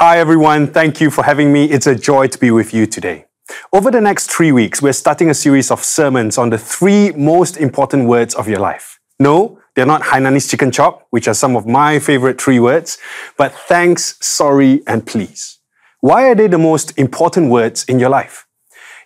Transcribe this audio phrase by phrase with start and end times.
[0.00, 0.68] Hi, everyone.
[0.68, 1.64] Thank you for having me.
[1.64, 3.24] It's a joy to be with you today.
[3.72, 7.56] Over the next three weeks, we're starting a series of sermons on the three most
[7.56, 9.00] important words of your life.
[9.18, 12.98] No, they're not Hainanese chicken chop, which are some of my favorite three words,
[13.36, 15.58] but thanks, sorry, and please.
[15.98, 18.46] Why are they the most important words in your life?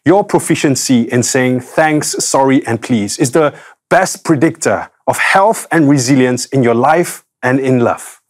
[0.04, 5.88] Your proficiency in saying thanks, sorry, and please is the best predictor of health and
[5.88, 8.21] resilience in your life and in love.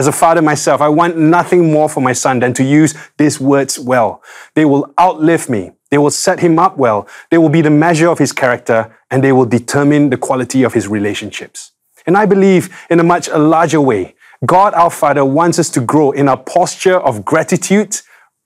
[0.00, 3.38] As a father myself, I want nothing more for my son than to use these
[3.38, 4.22] words well.
[4.54, 5.72] They will outlive me.
[5.90, 7.06] They will set him up well.
[7.30, 10.72] They will be the measure of his character and they will determine the quality of
[10.72, 11.72] his relationships.
[12.06, 14.14] And I believe in a much larger way,
[14.46, 18.00] God our Father wants us to grow in a posture of gratitude,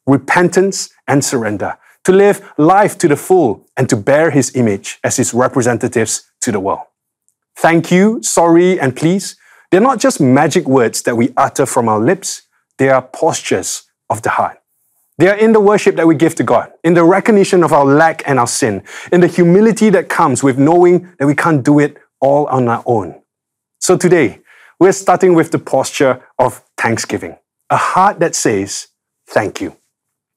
[0.08, 5.18] repentance, and surrender, to live life to the full and to bear his image as
[5.18, 6.80] his representatives to the world.
[7.54, 9.36] Thank you, sorry, and please
[9.74, 12.42] they're not just magic words that we utter from our lips,
[12.78, 14.62] they are postures of the heart.
[15.18, 17.84] They are in the worship that we give to God, in the recognition of our
[17.84, 21.80] lack and our sin, in the humility that comes with knowing that we can't do
[21.80, 23.20] it all on our own.
[23.80, 24.42] So today,
[24.78, 27.36] we're starting with the posture of thanksgiving,
[27.68, 28.86] a heart that says,
[29.26, 29.76] Thank you.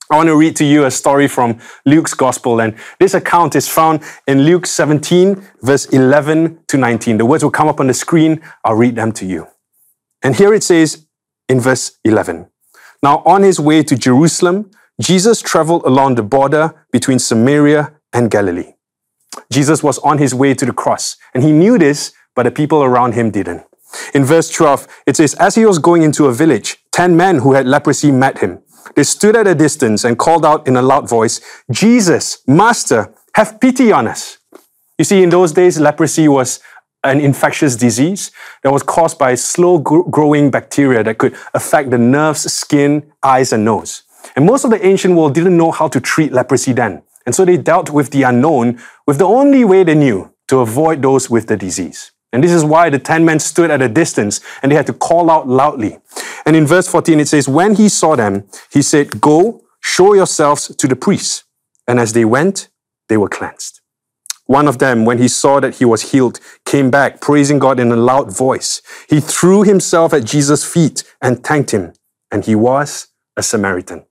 [0.09, 3.67] I want to read to you a story from Luke's Gospel, and this account is
[3.67, 7.17] found in Luke 17, verse 11 to 19.
[7.17, 8.41] The words will come up on the screen.
[8.63, 9.47] I'll read them to you.
[10.23, 11.05] And here it says
[11.50, 12.47] in verse 11
[13.03, 18.75] Now, on his way to Jerusalem, Jesus traveled along the border between Samaria and Galilee.
[19.52, 22.81] Jesus was on his way to the cross, and he knew this, but the people
[22.81, 23.63] around him didn't.
[24.13, 27.53] In verse 12, it says, As he was going into a village, ten men who
[27.53, 28.59] had leprosy met him.
[28.95, 33.59] They stood at a distance and called out in a loud voice, Jesus, Master, have
[33.59, 34.38] pity on us.
[34.97, 36.59] You see, in those days, leprosy was
[37.03, 38.31] an infectious disease
[38.63, 43.63] that was caused by slow growing bacteria that could affect the nerves, skin, eyes, and
[43.63, 44.03] nose.
[44.35, 47.03] And most of the ancient world didn't know how to treat leprosy then.
[47.25, 51.01] And so they dealt with the unknown with the only way they knew to avoid
[51.01, 52.12] those with the disease.
[52.33, 54.93] And this is why the ten men stood at a distance and they had to
[54.93, 55.97] call out loudly.
[56.45, 60.75] And in verse 14, it says, When he saw them, he said, Go, show yourselves
[60.75, 61.45] to the priests.
[61.88, 62.69] And as they went,
[63.07, 63.79] they were cleansed.
[64.45, 67.91] One of them, when he saw that he was healed, came back, praising God in
[67.91, 68.81] a loud voice.
[69.09, 71.94] He threw himself at Jesus' feet and thanked him.
[72.31, 74.05] And he was a Samaritan.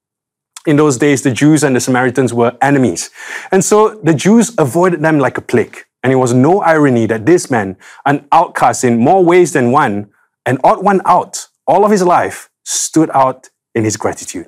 [0.66, 3.10] In those days, the Jews and the Samaritans were enemies.
[3.50, 5.84] And so the Jews avoided them like a plague.
[6.06, 10.08] And it was no irony that this man, an outcast in more ways than one,
[10.46, 14.46] an odd one out all of his life, stood out in his gratitude.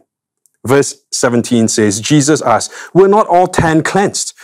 [0.64, 4.34] Verse 17 says, Jesus asked, Were not all ten cleansed?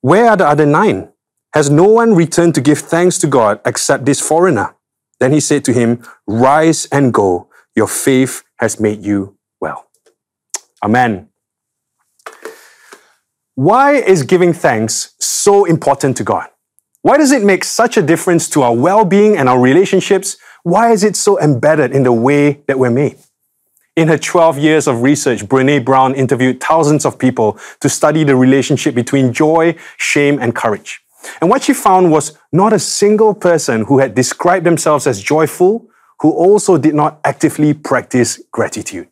[0.00, 1.12] Where are the other nine?
[1.52, 4.74] Has no one returned to give thanks to God except this foreigner?
[5.20, 7.50] Then he said to him, Rise and go.
[7.76, 9.90] Your faith has made you well.
[10.82, 11.28] Amen.
[13.54, 16.48] Why is giving thanks so important to God?
[17.04, 20.38] Why does it make such a difference to our well being and our relationships?
[20.62, 23.18] Why is it so embedded in the way that we're made?
[23.94, 28.36] In her 12 years of research, Brene Brown interviewed thousands of people to study the
[28.36, 31.02] relationship between joy, shame, and courage.
[31.42, 35.86] And what she found was not a single person who had described themselves as joyful
[36.20, 39.08] who also did not actively practice gratitude.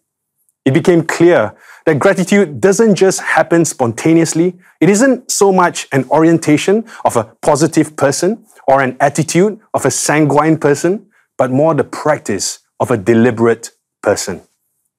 [0.64, 1.54] It became clear
[1.84, 4.56] that gratitude doesn't just happen spontaneously.
[4.80, 9.90] It isn't so much an orientation of a positive person or an attitude of a
[9.90, 11.06] sanguine person,
[11.36, 13.70] but more the practice of a deliberate
[14.02, 14.42] person.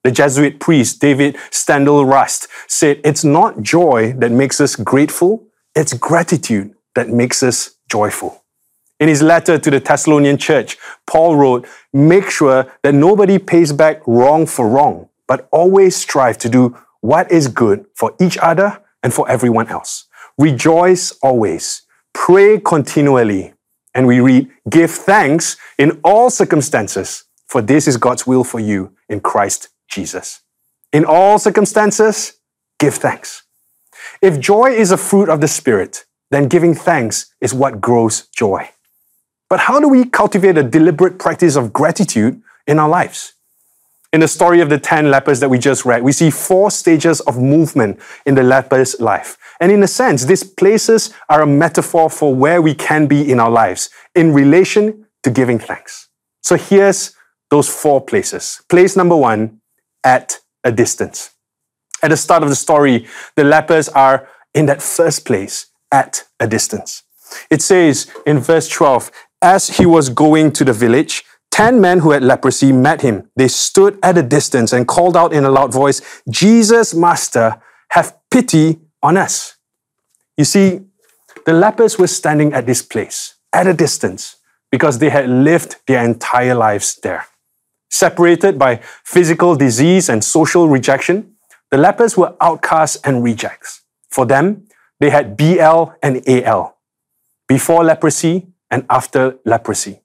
[0.04, 6.74] The Jesuit priest David Steindl-Rast said, It's not joy that makes us grateful, it's gratitude
[6.96, 8.44] that makes us joyful.
[9.00, 10.78] In his letter to the Thessalonian church,
[11.08, 16.50] Paul wrote, Make sure that nobody pays back wrong for wrong but always strive to
[16.50, 20.06] do what is good for each other and for everyone else.
[20.38, 21.84] Rejoice always,
[22.14, 23.54] pray continually,
[23.94, 28.96] and we read, Give thanks in all circumstances, for this is God's will for you
[29.10, 30.42] in Christ Jesus.
[30.92, 32.34] In all circumstances,
[32.80, 33.44] give thanks.
[34.22, 38.70] If joy is a fruit of the Spirit, then giving thanks is what grows joy.
[39.50, 43.34] But how do we cultivate a deliberate practice of gratitude in our lives?
[44.14, 47.20] In the story of the 10 lepers that we just read, we see four stages
[47.22, 49.40] of movement in the leper's life.
[49.60, 53.40] And in a sense, these places are a metaphor for where we can be in
[53.40, 56.10] our lives in relation to giving thanks.
[56.42, 57.16] So here's
[57.50, 58.62] those four places.
[58.70, 59.62] Place number one,
[60.04, 61.32] at a distance.
[62.04, 66.48] At the start of the story, the lepers are in that first place, at a
[66.48, 67.02] distance.
[67.50, 69.10] It says in verse 12,
[69.42, 71.24] as he was going to the village,
[71.54, 73.30] Ten men who had leprosy met him.
[73.36, 78.18] They stood at a distance and called out in a loud voice, Jesus, Master, have
[78.32, 79.58] pity on us.
[80.36, 80.82] You see,
[81.46, 84.38] the lepers were standing at this place at a distance
[84.72, 87.28] because they had lived their entire lives there.
[87.88, 91.36] Separated by physical disease and social rejection,
[91.70, 93.84] the lepers were outcasts and rejects.
[94.10, 94.66] For them,
[95.00, 96.78] they had BL and AL,
[97.48, 100.03] before leprosy and after leprosy.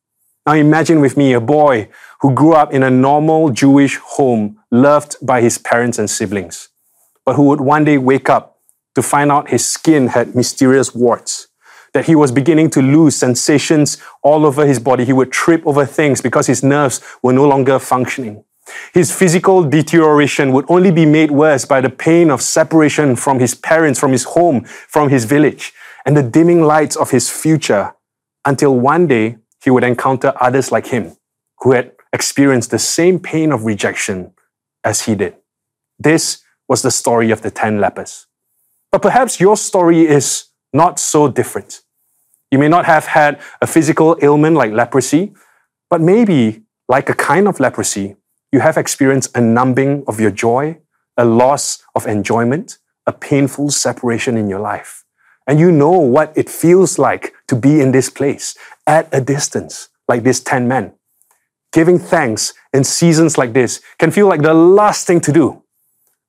[0.49, 1.91] Now imagine with me a boy
[2.23, 6.71] who grew up in a normal Jewish home, loved by his parents and siblings,
[7.27, 8.57] but who would one day wake up
[8.95, 11.49] to find out his skin had mysterious warts,
[11.93, 15.05] that he was beginning to lose sensations all over his body.
[15.05, 18.43] He would trip over things because his nerves were no longer functioning.
[18.95, 23.55] His physical deterioration would only be made worse by the pain of separation from his
[23.55, 25.75] parents, from his home, from his village,
[26.07, 27.93] and the dimming lights of his future
[28.47, 31.17] until one day he would encounter others like him
[31.61, 34.33] who had experienced the same pain of rejection
[34.85, 35.35] as he did.
[35.99, 38.27] This was the story of the 10 lepers.
[38.93, 41.83] But perhaps your story is not so different.
[42.51, 45.35] You may not have had a physical ailment like leprosy,
[45.91, 48.17] but maybe, like a kind of leprosy,
[48.53, 50.79] you have experienced a numbing of your joy,
[51.17, 55.05] a loss of enjoyment, a painful separation in your life.
[55.47, 58.55] And you know what it feels like to be in this place
[58.89, 60.95] at a distance, like these 10 men.
[61.73, 65.63] Giving thanks in seasons like this can feel like the last thing to do.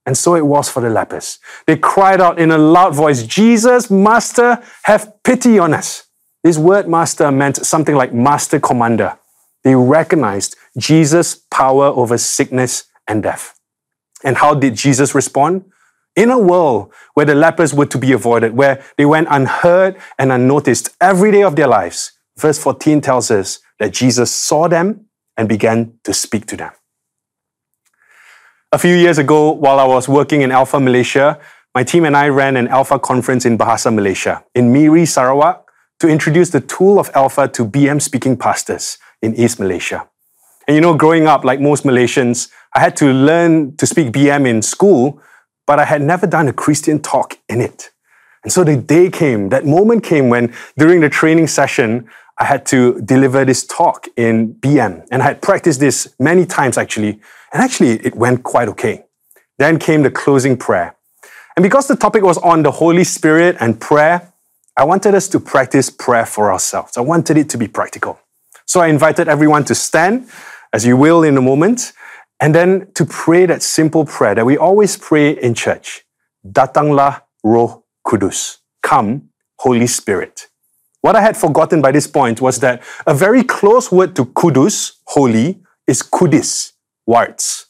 [0.06, 1.40] And so it was for the lepers.
[1.66, 6.08] They cried out in a loud voice, Jesus, Master, have pity on us.
[6.44, 9.18] This word master meant something like master commander.
[9.64, 13.60] They recognized Jesus' power over sickness and death.
[14.24, 15.66] And how did Jesus respond?
[16.16, 20.32] In a world where the lepers were to be avoided, where they went unheard and
[20.32, 25.06] unnoticed every day of their lives, verse 14 tells us that Jesus saw them
[25.38, 26.72] and began to speak to them.
[28.72, 31.40] A few years ago, while I was working in Alpha Malaysia,
[31.74, 35.66] my team and I ran an Alpha conference in Bahasa Malaysia, in Miri, Sarawak,
[36.00, 40.08] to introduce the tool of Alpha to BM speaking pastors in East Malaysia.
[40.68, 44.48] And you know, growing up, like most Malaysians, I had to learn to speak BM
[44.48, 45.22] in school,
[45.66, 47.90] but I had never done a Christian talk in it.
[48.44, 52.08] And so the day came, that moment came when during the training session,
[52.40, 55.06] I had to deliver this talk in BM.
[55.12, 57.20] And I had practiced this many times actually.
[57.52, 59.06] And actually, it went quite okay.
[59.58, 60.96] Then came the closing prayer.
[61.56, 64.32] And because the topic was on the Holy Spirit and prayer,
[64.78, 66.96] I wanted us to practice prayer for ourselves.
[66.96, 68.20] I wanted it to be practical.
[68.66, 70.30] So I invited everyone to stand,
[70.72, 71.92] as you will in a moment,
[72.40, 76.06] and then to pray that simple prayer that we always pray in church.
[76.48, 78.58] Datanglah Roh Kudus.
[78.82, 80.49] Come, Holy Spirit.
[81.02, 85.00] What I had forgotten by this point was that a very close word to kudus,
[85.06, 86.74] holy, is kudis,
[87.08, 87.68] warts.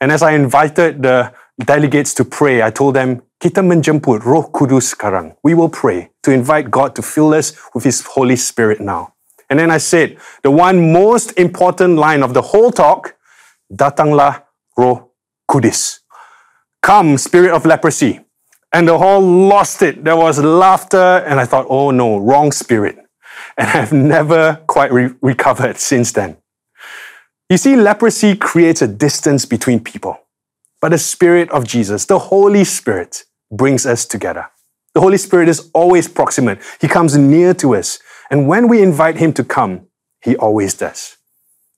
[0.00, 4.94] And as I invited the delegates to pray, I told them, kita menjemput roh kudus
[4.94, 5.34] sekarang.
[5.42, 9.14] We will pray to invite God to fill us with His Holy Spirit now.
[9.50, 13.18] And then I said, the one most important line of the whole talk,
[13.66, 14.46] datanglah
[14.78, 15.10] roh
[15.50, 15.98] kudus.
[16.80, 18.22] Come, spirit of leprosy.
[18.72, 20.02] And the hall lost it.
[20.02, 22.98] There was laughter, and I thought, oh no, wrong spirit.
[23.56, 26.38] And I've never quite re- recovered since then.
[27.50, 30.18] You see, leprosy creates a distance between people.
[30.80, 34.46] But the Spirit of Jesus, the Holy Spirit, brings us together.
[34.94, 36.60] The Holy Spirit is always proximate.
[36.80, 37.98] He comes near to us.
[38.30, 39.86] And when we invite Him to come,
[40.24, 41.18] He always does.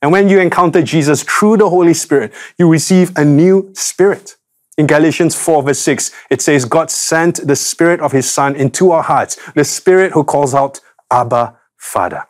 [0.00, 4.36] And when you encounter Jesus through the Holy Spirit, you receive a new spirit.
[4.76, 8.90] In Galatians 4, verse 6, it says, God sent the Spirit of His Son into
[8.90, 10.80] our hearts, the Spirit who calls out,
[11.12, 12.24] Abba, Father.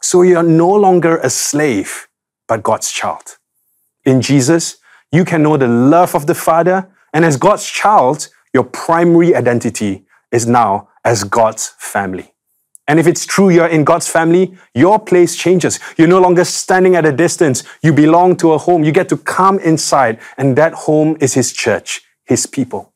[0.00, 2.08] So you are no longer a slave,
[2.46, 3.38] but God's child.
[4.04, 4.76] In Jesus,
[5.10, 10.04] you can know the love of the Father, and as God's child, your primary identity
[10.30, 12.31] is now as God's family.
[12.88, 15.78] And if it's true you're in God's family, your place changes.
[15.96, 17.62] You're no longer standing at a distance.
[17.82, 18.82] You belong to a home.
[18.82, 22.92] You get to come inside, and that home is His church, His people.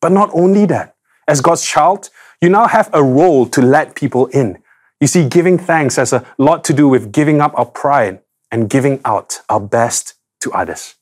[0.00, 0.96] But not only that,
[1.28, 2.10] as God's child,
[2.40, 4.62] you now have a role to let people in.
[5.00, 8.20] You see, giving thanks has a lot to do with giving up our pride
[8.50, 10.96] and giving out our best to others.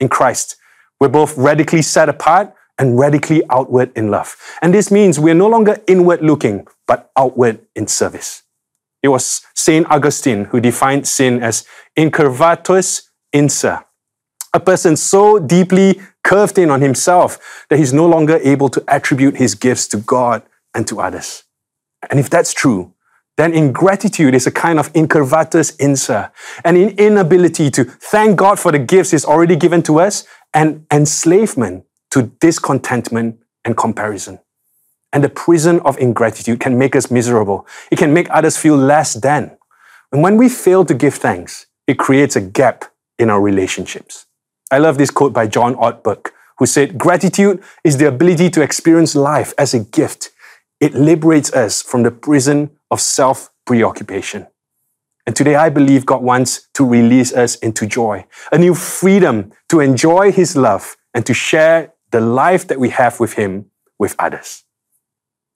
[0.00, 0.56] In Christ,
[0.98, 4.36] we're both radically set apart and radically outward in love.
[4.62, 8.42] And this means we're no longer inward looking, but outward in service.
[9.02, 9.86] It was St.
[9.90, 11.64] Augustine who defined sin as
[11.96, 13.76] incurvatus in se,
[14.52, 19.36] a person so deeply curved in on himself that he's no longer able to attribute
[19.36, 20.42] his gifts to God
[20.74, 21.44] and to others.
[22.10, 22.92] And if that's true,
[23.36, 26.26] then ingratitude is a kind of incurvatus in se,
[26.64, 31.84] an inability to thank God for the gifts He's already given to us, and enslavement
[32.10, 34.38] to discontentment and comparison.
[35.12, 37.66] And the prison of ingratitude can make us miserable.
[37.90, 39.56] It can make others feel less than.
[40.12, 42.84] And when we fail to give thanks, it creates a gap
[43.18, 44.26] in our relationships.
[44.70, 49.14] I love this quote by John Ortberg, who said, Gratitude is the ability to experience
[49.14, 50.30] life as a gift.
[50.80, 54.46] It liberates us from the prison of self preoccupation.
[55.26, 59.80] And today I believe God wants to release us into joy, a new freedom to
[59.80, 63.66] enjoy His love and to share the life that we have with Him
[63.98, 64.64] with others.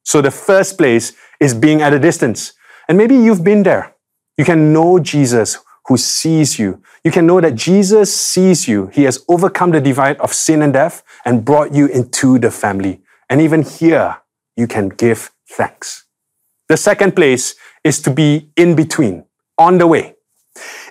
[0.03, 2.53] So the first place is being at a distance.
[2.89, 3.95] And maybe you've been there.
[4.37, 6.83] You can know Jesus who sees you.
[7.05, 8.87] You can know that Jesus sees you.
[8.89, 13.03] He has overcome the divide of sin and death and brought you into the family.
[13.29, 14.19] And even here,
[14.57, 16.05] you can give thanks.
[16.69, 19.25] The second place is to be in between,
[19.59, 20.15] on the way.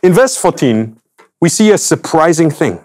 [0.04, 1.00] In verse 14,
[1.42, 2.84] we see a surprising thing.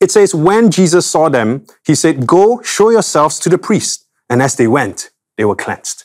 [0.00, 4.06] It says, When Jesus saw them, he said, Go show yourselves to the priest.
[4.30, 6.04] And as they went, they were cleansed.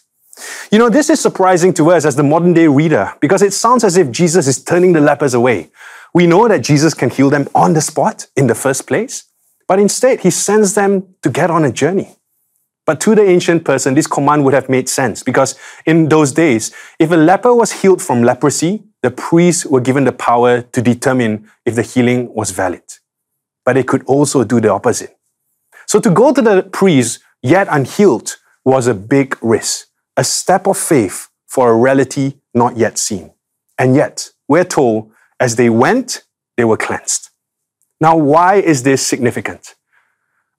[0.72, 3.84] You know, this is surprising to us as the modern day reader because it sounds
[3.84, 5.70] as if Jesus is turning the lepers away.
[6.14, 9.26] We know that Jesus can heal them on the spot in the first place,
[9.68, 12.16] but instead he sends them to get on a journey.
[12.86, 16.74] But to the ancient person, this command would have made sense because in those days,
[17.00, 21.50] if a leper was healed from leprosy, the priests were given the power to determine
[21.66, 22.84] if the healing was valid.
[23.66, 25.18] But they could also do the opposite.
[25.88, 30.78] So to go to the priest yet unhealed was a big risk, a step of
[30.78, 33.32] faith for a reality not yet seen.
[33.78, 36.24] And yet, we're told as they went,
[36.58, 37.30] they were cleansed.
[38.00, 39.76] Now, why is this significant?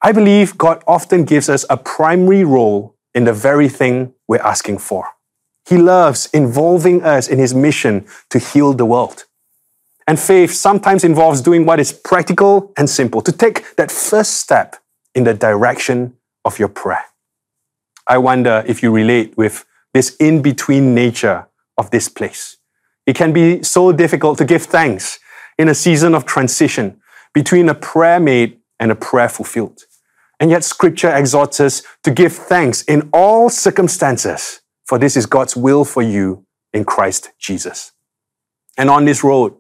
[0.03, 4.79] I believe God often gives us a primary role in the very thing we're asking
[4.79, 5.09] for.
[5.67, 9.25] He loves involving us in His mission to heal the world.
[10.07, 14.77] And faith sometimes involves doing what is practical and simple, to take that first step
[15.15, 17.05] in the direction of your prayer.
[18.07, 21.47] I wonder if you relate with this in between nature
[21.79, 22.59] of this place.
[23.07, 25.19] It can be so difficult to give thanks
[25.59, 27.01] in a season of transition
[27.33, 29.85] between a prayer made and a prayer fulfilled.
[30.41, 35.57] And yet, scripture exhorts us to give thanks in all circumstances, for this is God's
[35.57, 37.93] will for you in Christ Jesus.
[38.77, 39.55] And on this road,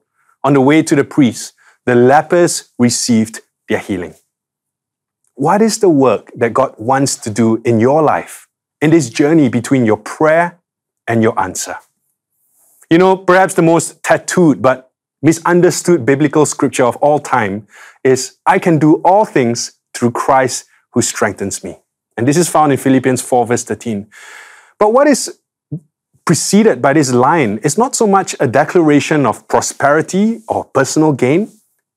[0.44, 1.54] on the way to the priest,
[1.86, 4.14] the lepers received their healing.
[5.34, 8.46] What is the work that God wants to do in your life,
[8.80, 10.60] in this journey between your prayer
[11.08, 11.76] and your answer?
[12.90, 17.66] You know, perhaps the most tattooed but misunderstood biblical scripture of all time
[18.04, 21.78] is I can do all things through Christ who strengthens me.
[22.16, 24.06] And this is found in Philippians 4, verse 13.
[24.78, 25.40] But what is
[26.24, 31.50] preceded by this line is not so much a declaration of prosperity or personal gain,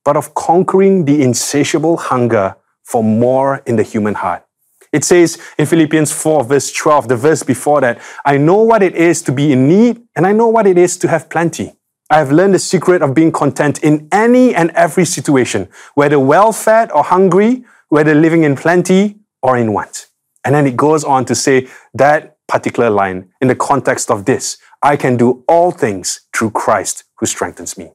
[0.04, 4.44] but of conquering the insatiable hunger for more in the human heart.
[4.92, 8.94] It says in Philippians 4, verse 12, the verse before that, I know what it
[8.94, 11.74] is to be in need, and I know what it is to have plenty.
[12.10, 16.52] I have learned the secret of being content in any and every situation, whether well
[16.52, 20.06] fed or hungry, whether living in plenty or in want.
[20.42, 24.58] And then it goes on to say that particular line in the context of this
[24.82, 27.92] I can do all things through Christ who strengthens me.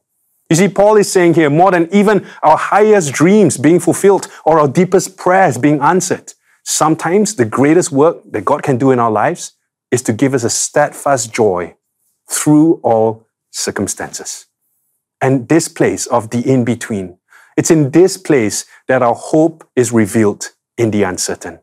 [0.50, 4.60] You see, Paul is saying here more than even our highest dreams being fulfilled or
[4.60, 6.34] our deepest prayers being answered.
[6.62, 9.52] Sometimes the greatest work that God can do in our lives
[9.90, 11.74] is to give us a steadfast joy
[12.30, 14.46] through all circumstances.
[15.20, 17.18] And this place of the in between,
[17.56, 21.60] it's in this place that our hope is revealed in the uncertain.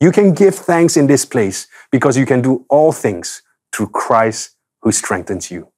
[0.00, 3.42] You can give thanks in this place because you can do all things
[3.74, 5.72] through Christ who strengthens you.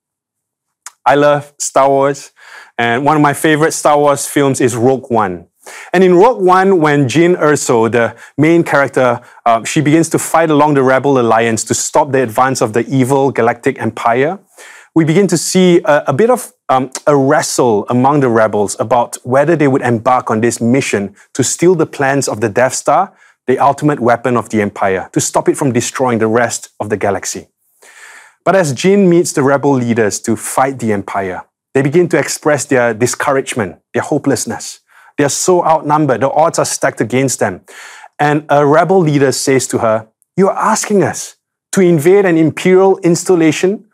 [1.06, 2.32] I love Star Wars,
[2.76, 5.46] and one of my favorite Star Wars films is Rogue One.
[5.92, 10.50] And in Rogue One, when Jyn Erso, the main character, uh, she begins to fight
[10.50, 14.38] along the Rebel Alliance to stop the advance of the evil Galactic Empire,
[14.94, 19.16] we begin to see a, a bit of um, a wrestle among the rebels about
[19.24, 23.14] whether they would embark on this mission to steal the plans of the Death Star,
[23.48, 26.96] the ultimate weapon of the Empire, to stop it from destroying the rest of the
[26.96, 27.48] galaxy.
[28.44, 32.64] But as Jyn meets the rebel leaders to fight the empire, they begin to express
[32.64, 34.80] their discouragement, their hopelessness.
[35.16, 37.62] They are so outnumbered, the odds are stacked against them.
[38.18, 41.36] And a rebel leader says to her, You are asking us
[41.72, 43.86] to invade an imperial installation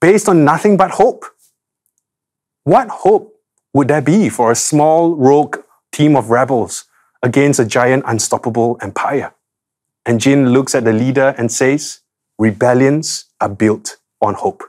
[0.00, 1.24] based on nothing but hope.
[2.64, 3.34] What hope
[3.72, 5.56] would there be for a small rogue
[5.90, 6.84] team of rebels
[7.22, 9.34] against a giant unstoppable empire?
[10.04, 12.00] And Jyn looks at the leader and says,
[12.38, 14.62] Rebellions are built on hope.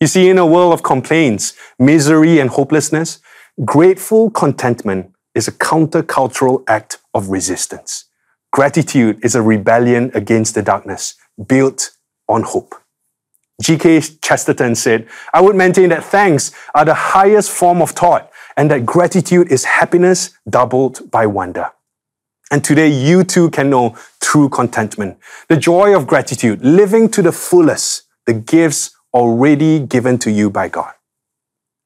[0.00, 3.20] You see, in a world of complaints, misery, and hopelessness,
[3.64, 8.04] grateful contentment is a countercultural act of resistance.
[8.52, 11.14] Gratitude is a rebellion against the darkness
[11.48, 11.90] built
[12.28, 12.74] on hope.
[13.62, 14.00] G.K.
[14.22, 18.86] Chesterton said, I would maintain that thanks are the highest form of thought and that
[18.86, 21.70] gratitude is happiness doubled by wonder.
[22.50, 25.18] And today you too can know true contentment,
[25.48, 30.68] the joy of gratitude, living to the fullest the gifts already given to you by
[30.68, 30.92] God.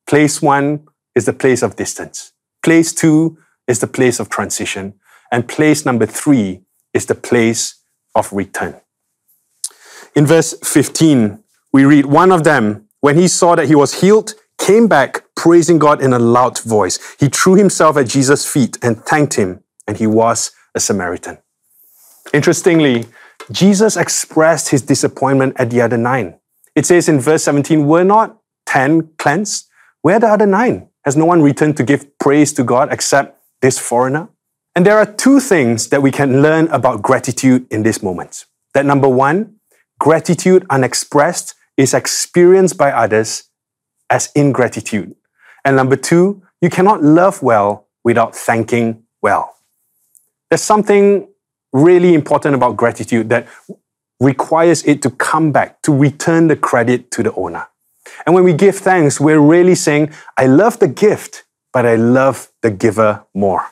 [0.07, 2.33] Place one is the place of distance.
[2.63, 4.95] Place two is the place of transition.
[5.31, 6.63] And place number three
[6.95, 7.83] is the place
[8.15, 8.81] of return.
[10.15, 14.35] In verse 15, we read, One of them, when he saw that he was healed,
[14.59, 16.99] came back praising God in a loud voice.
[17.21, 21.39] He threw himself at Jesus' feet and thanked him, and he was a Samaritan.
[22.35, 23.07] Interestingly,
[23.53, 26.41] Jesus expressed his disappointment at the other nine.
[26.75, 29.67] It says in verse 17, Were not ten cleansed?
[30.03, 30.89] Where are the other nine?
[31.05, 34.29] Has no one returned to give praise to God except this foreigner?
[34.75, 38.45] And there are two things that we can learn about gratitude in this moment.
[38.75, 39.57] That number one,
[40.01, 43.45] gratitude unexpressed is experienced by others
[44.11, 45.15] as ingratitude.
[45.65, 49.57] And number two, you cannot love well without thanking well.
[50.51, 51.29] There's something
[51.73, 53.47] really important about gratitude that
[54.21, 57.67] requires it to come back, to return the credit to the owner.
[58.27, 62.51] And when we give thanks, we're really saying, I love the gift, but I love
[62.63, 63.63] the giver more.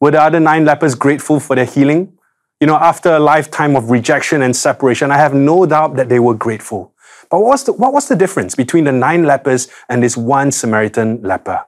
[0.00, 2.18] Were the other nine lepers grateful for their healing?
[2.60, 6.18] You know, after a lifetime of rejection and separation, I have no doubt that they
[6.18, 6.91] were grateful.
[7.32, 10.52] But what was the, what was the difference between the nine lepers and this one
[10.52, 11.64] Samaritan leper?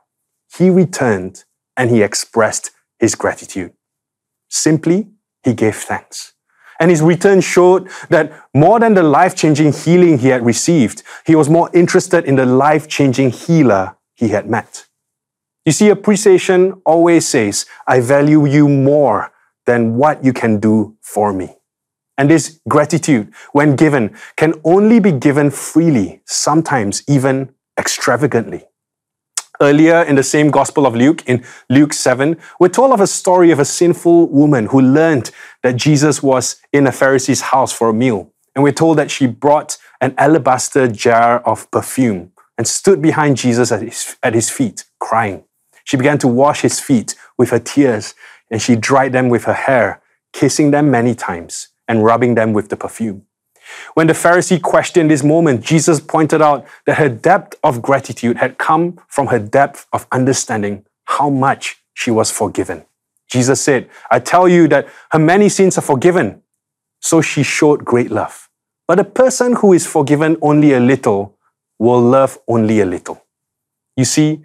[0.54, 1.44] He returned
[1.74, 3.72] and he expressed his gratitude.
[4.50, 5.08] Simply,
[5.42, 6.34] he gave thanks.
[6.78, 11.34] And his return showed that more than the life changing healing he had received, he
[11.34, 14.86] was more interested in the life changing healer he had met.
[15.64, 19.32] You see, appreciation always says, I value you more
[19.64, 21.56] than what you can do for me.
[22.16, 28.64] And this gratitude, when given, can only be given freely, sometimes even extravagantly.
[29.60, 33.50] Earlier in the same Gospel of Luke, in Luke 7, we're told of a story
[33.50, 35.30] of a sinful woman who learned
[35.62, 38.32] that Jesus was in a Pharisee's house for a meal.
[38.54, 43.72] And we're told that she brought an alabaster jar of perfume and stood behind Jesus
[43.72, 45.44] at his, at his feet, crying.
[45.84, 48.14] She began to wash his feet with her tears,
[48.50, 50.00] and she dried them with her hair,
[50.32, 53.26] kissing them many times and rubbing them with the perfume.
[53.94, 58.58] When the Pharisee questioned this moment, Jesus pointed out that her depth of gratitude had
[58.58, 62.84] come from her depth of understanding how much she was forgiven.
[63.28, 66.42] Jesus said, I tell you that her many sins are forgiven.
[67.00, 68.48] So she showed great love.
[68.86, 71.36] But a person who is forgiven only a little
[71.78, 73.24] will love only a little.
[73.96, 74.42] You see,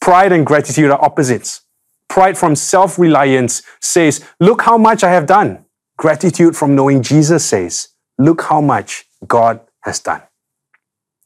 [0.00, 1.62] pride and gratitude are opposites.
[2.08, 5.61] Pride from self reliance says, Look how much I have done.
[5.96, 10.22] Gratitude from knowing Jesus says, Look how much God has done.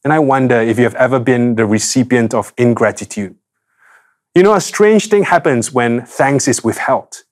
[0.04, 3.36] And I wonder if you have ever been the recipient of ingratitude.
[4.34, 7.22] You know, a strange thing happens when thanks is withheld.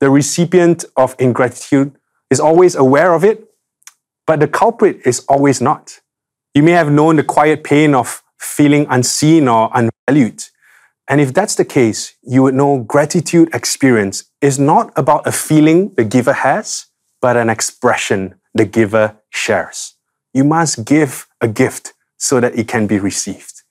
[0.00, 1.96] The recipient of ingratitude
[2.30, 3.52] is always aware of it,
[4.26, 6.00] but the culprit is always not.
[6.54, 10.44] You may have known the quiet pain of feeling unseen or unvalued.
[11.08, 15.92] And if that's the case, you would know gratitude experience is not about a feeling
[15.96, 16.86] the giver has,
[17.20, 19.94] but an expression the giver shares.
[20.32, 23.62] You must give a gift so that it can be received.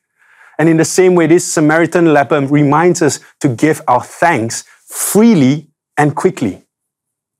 [0.60, 5.70] And in the same way, this Samaritan leper reminds us to give our thanks freely
[5.98, 6.66] and quickly.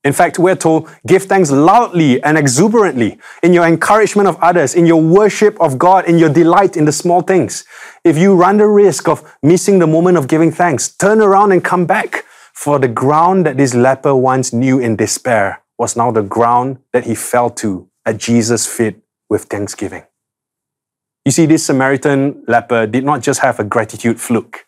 [0.04, 4.84] In fact, we're told, give thanks loudly and exuberantly in your encouragement of others, in
[4.84, 7.64] your worship of God, in your delight in the small things.
[8.02, 11.62] If you run the risk of missing the moment of giving thanks, turn around and
[11.62, 12.24] come back.
[12.52, 17.04] For the ground that this leper once knew in despair was now the ground that
[17.04, 18.96] he fell to at Jesus' feet
[19.30, 20.04] with thanksgiving.
[21.24, 24.66] You see, this Samaritan leper did not just have a gratitude fluke.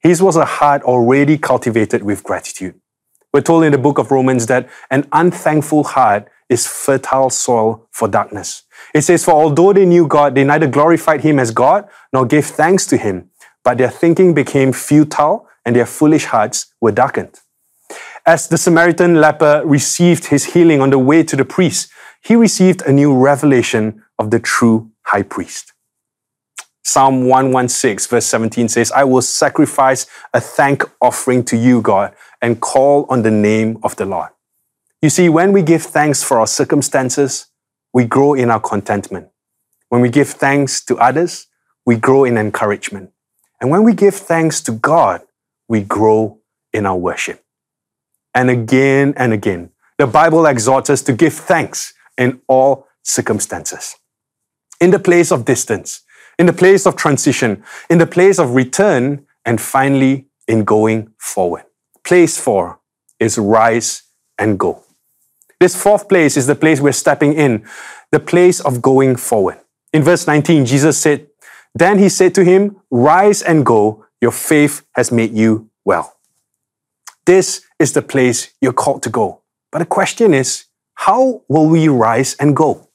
[0.00, 2.80] His was a heart already cultivated with gratitude.
[3.34, 8.06] We're told in the book of Romans that an unthankful heart is fertile soil for
[8.06, 8.62] darkness.
[8.94, 12.46] It says, For although they knew God, they neither glorified him as God nor gave
[12.46, 13.30] thanks to him,
[13.64, 17.40] but their thinking became futile and their foolish hearts were darkened.
[18.24, 21.90] As the Samaritan leper received his healing on the way to the priest,
[22.22, 25.72] he received a new revelation of the true high priest.
[26.86, 32.14] Psalm 116, verse 17 says, I will sacrifice a thank offering to you, God,
[32.44, 34.28] and call on the name of the Lord.
[35.00, 37.46] You see, when we give thanks for our circumstances,
[37.94, 39.28] we grow in our contentment.
[39.88, 41.46] When we give thanks to others,
[41.86, 43.12] we grow in encouragement.
[43.62, 45.22] And when we give thanks to God,
[45.68, 46.40] we grow
[46.74, 47.42] in our worship.
[48.34, 53.96] And again and again, the Bible exhorts us to give thanks in all circumstances.
[54.82, 56.02] In the place of distance,
[56.38, 61.64] in the place of transition, in the place of return, and finally in going forward.
[62.04, 62.78] Place four
[63.18, 64.02] is rise
[64.38, 64.82] and go.
[65.60, 67.64] This fourth place is the place we're stepping in,
[68.10, 69.58] the place of going forward.
[69.92, 71.28] In verse 19, Jesus said,
[71.74, 76.16] Then he said to him, Rise and go, your faith has made you well.
[77.26, 79.40] This is the place you're called to go.
[79.70, 80.64] But the question is,
[80.94, 82.88] how will we rise and go?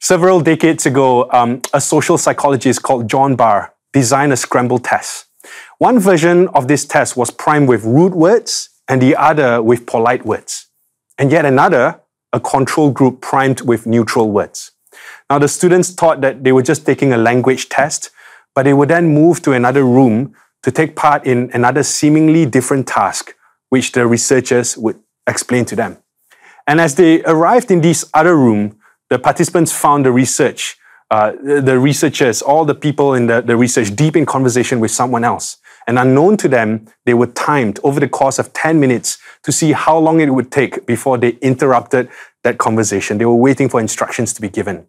[0.00, 5.26] Several decades ago, um, a social psychologist called John Bargh designed a scramble test.
[5.82, 10.24] One version of this test was primed with rude words and the other with polite
[10.24, 10.68] words.
[11.18, 12.00] And yet another,
[12.32, 14.70] a control group primed with neutral words.
[15.28, 18.10] Now, the students thought that they were just taking a language test,
[18.54, 22.86] but they would then move to another room to take part in another seemingly different
[22.86, 23.34] task,
[23.70, 25.96] which the researchers would explain to them.
[26.68, 28.78] And as they arrived in this other room,
[29.10, 30.76] the participants found the research,
[31.10, 35.24] uh, the researchers, all the people in the, the research deep in conversation with someone
[35.24, 35.56] else.
[35.86, 39.72] And unknown to them, they were timed over the course of 10 minutes to see
[39.72, 42.08] how long it would take before they interrupted
[42.44, 43.18] that conversation.
[43.18, 44.86] They were waiting for instructions to be given.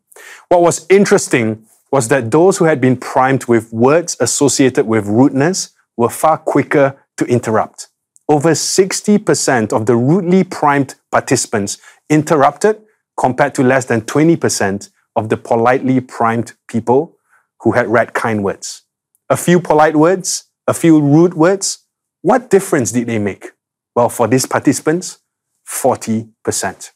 [0.50, 5.74] What was interesting was that those who had been primed with words associated with rudeness
[5.96, 7.88] were far quicker to interrupt.
[8.28, 11.78] Over 60% of the rudely primed participants
[12.10, 12.82] interrupted
[13.18, 17.18] compared to less than 20% of the politely primed people
[17.62, 18.84] who had read kind words.
[19.30, 21.80] A few polite words, a few rude words.
[22.22, 23.52] What difference did they make?
[23.96, 25.20] Well, for these participants,
[25.68, 26.92] 40%.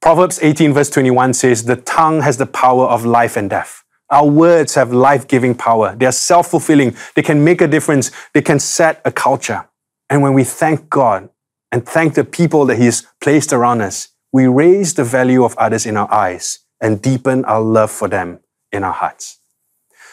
[0.00, 3.84] Proverbs 18, verse 21 says, The tongue has the power of life and death.
[4.08, 5.94] Our words have life giving power.
[5.94, 6.96] They are self fulfilling.
[7.14, 8.10] They can make a difference.
[8.32, 9.68] They can set a culture.
[10.08, 11.28] And when we thank God
[11.70, 15.56] and thank the people that He has placed around us, we raise the value of
[15.58, 18.40] others in our eyes and deepen our love for them
[18.72, 19.39] in our hearts.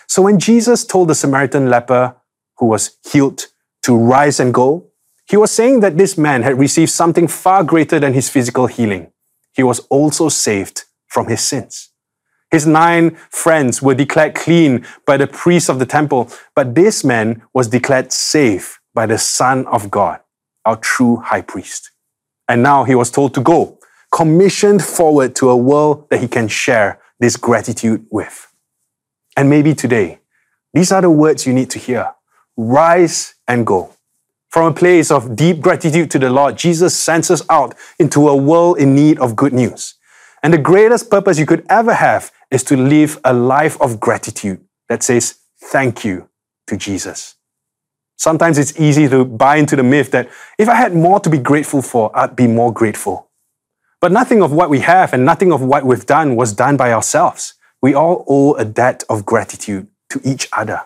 [0.08, 2.16] So when Jesus told the Samaritan leper
[2.58, 3.46] who was healed
[3.84, 4.88] to rise and go,
[5.30, 9.12] he was saying that this man had received something far greater than his physical healing
[9.58, 11.90] he was also saved from his sins.
[12.52, 17.42] His nine friends were declared clean by the priests of the temple, but this man
[17.54, 20.20] was declared safe by the Son of God,
[20.64, 21.92] our true high priest.
[22.48, 23.80] And now he was told to go,
[24.14, 28.47] commissioned forward to a world that he can share this gratitude with.
[29.38, 30.20] And maybe today,
[30.74, 32.14] these are the words you need to hear
[32.58, 33.94] rise and go.
[34.50, 38.36] From a place of deep gratitude to the Lord, Jesus sends us out into a
[38.36, 39.94] world in need of good news.
[40.42, 44.60] And the greatest purpose you could ever have is to live a life of gratitude
[44.90, 46.30] that says thank you
[46.66, 47.36] to Jesus.
[48.18, 51.38] Sometimes it's easy to buy into the myth that if I had more to be
[51.38, 53.30] grateful for, I'd be more grateful.
[54.02, 56.92] But nothing of what we have and nothing of what we've done was done by
[56.92, 57.54] ourselves.
[57.82, 60.82] We all owe a debt of gratitude to each other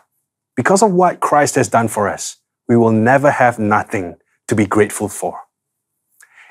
[0.56, 2.38] because of what Christ has done for us
[2.72, 4.16] we will never have nothing
[4.48, 5.38] to be grateful for.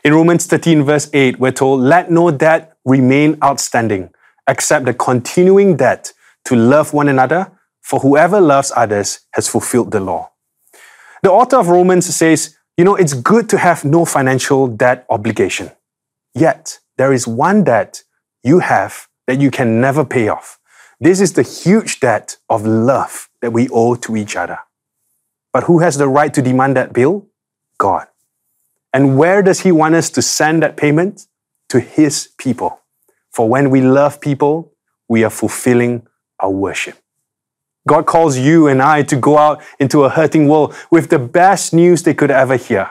[0.04, 4.10] In Romans 13, verse 8, we're told, Let no debt remain outstanding
[4.46, 6.12] except the continuing debt
[6.44, 7.50] to love one another,
[7.80, 10.30] for whoever loves others has fulfilled the law.
[11.22, 15.70] The author of Romans says, You know, it's good to have no financial debt obligation.
[16.34, 18.02] Yet, there is one debt
[18.42, 20.58] you have that you can never pay off.
[20.98, 24.58] This is the huge debt of love that we owe to each other.
[25.52, 27.28] But who has the right to demand that bill?
[27.78, 28.08] God.
[28.92, 31.28] And where does He want us to send that payment?
[31.68, 32.80] To His people.
[33.30, 34.72] For when we love people,
[35.08, 36.08] we are fulfilling
[36.40, 36.96] our worship.
[37.86, 41.72] God calls you and I to go out into a hurting world with the best
[41.72, 42.90] news they could ever hear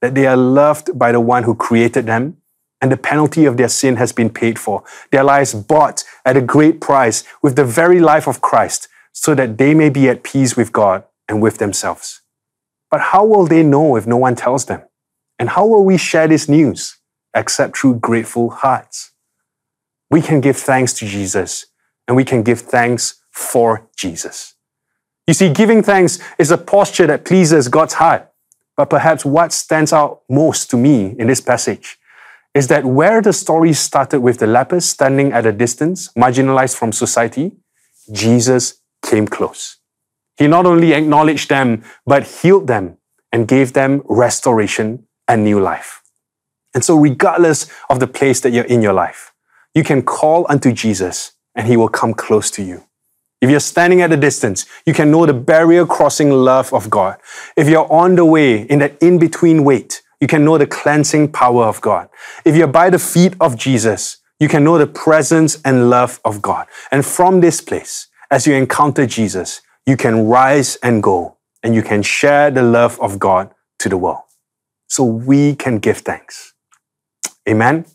[0.00, 2.36] that they are loved by the one who created them
[2.80, 4.82] and the penalty of their sin has been paid for.
[5.10, 9.58] Their lives bought at a great price with the very life of Christ so that
[9.58, 12.22] they may be at peace with God and with themselves.
[12.90, 14.82] But how will they know if no one tells them?
[15.38, 16.98] And how will we share this news
[17.34, 19.12] except through grateful hearts?
[20.10, 21.66] We can give thanks to Jesus
[22.08, 24.54] and we can give thanks for Jesus.
[25.26, 28.28] You see, giving thanks is a posture that pleases God's heart.
[28.76, 31.99] But perhaps what stands out most to me in this passage
[32.54, 36.92] is that where the story started with the lepers standing at a distance, marginalized from
[36.92, 37.52] society,
[38.12, 39.76] Jesus came close.
[40.36, 42.96] He not only acknowledged them, but healed them
[43.30, 46.02] and gave them restoration and new life.
[46.74, 49.32] And so, regardless of the place that you're in your life,
[49.74, 52.84] you can call unto Jesus and he will come close to you.
[53.40, 57.16] If you're standing at a distance, you can know the barrier crossing love of God.
[57.56, 61.32] If you're on the way in that in between wait, you can know the cleansing
[61.32, 62.08] power of God.
[62.44, 66.42] If you're by the feet of Jesus, you can know the presence and love of
[66.42, 66.66] God.
[66.90, 71.82] And from this place, as you encounter Jesus, you can rise and go and you
[71.82, 74.22] can share the love of God to the world.
[74.88, 76.54] So we can give thanks.
[77.48, 77.86] Amen.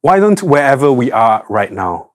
[0.00, 2.12] Why don't wherever we are right now,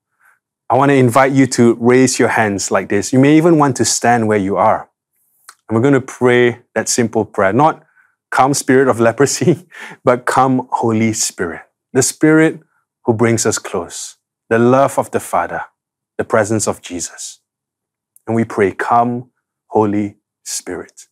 [0.70, 3.14] I want to invite you to raise your hands like this.
[3.14, 4.90] You may even want to stand where you are.
[5.68, 7.54] And we're going to pray that simple prayer.
[7.54, 7.85] Not
[8.32, 9.68] come, spirit of leprosy,
[10.04, 11.62] but come, Holy Spirit.
[11.94, 12.60] The Spirit
[13.06, 14.18] who brings us close.
[14.50, 15.62] The love of the Father.
[16.18, 17.42] The presence of Jesus.
[18.28, 19.32] And we pray, come,
[19.68, 21.08] Holy Spirit.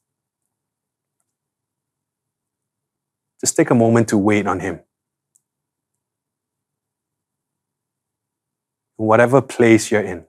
[3.41, 4.76] Just take a moment to wait on Him.
[8.99, 10.26] In whatever place you're in.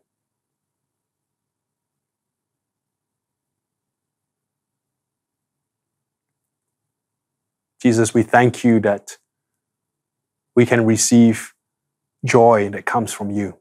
[7.84, 9.18] Jesus, we thank you that
[10.56, 11.52] we can receive
[12.24, 13.58] joy that comes from you.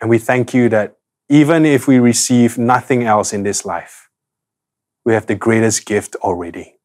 [0.00, 0.96] And we thank you that
[1.28, 4.08] even if we receive nothing else in this life,
[5.04, 6.78] we have the greatest gift already.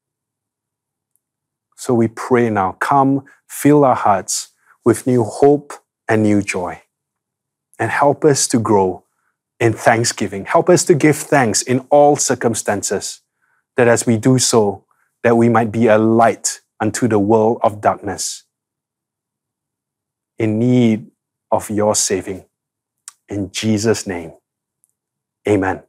[1.78, 4.50] So we pray now, come fill our hearts
[4.86, 5.74] with new hope
[6.08, 6.84] and new joy.
[7.80, 9.06] And help us to grow
[9.60, 10.46] in thanksgiving.
[10.46, 13.22] Help us to give thanks in all circumstances,
[13.78, 14.86] that as we do so,
[15.24, 18.44] that we might be a light unto the world of darkness
[20.38, 21.10] in need
[21.52, 22.46] of your saving.
[23.30, 24.34] In Jesus' name,
[25.48, 25.84] amen.